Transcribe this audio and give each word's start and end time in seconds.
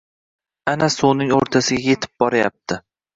Ana 0.71 0.87
suvning 0.93 1.33
o‘rtasiga 1.39 1.83
yetib 1.91 2.13
boryapti. 2.25 2.79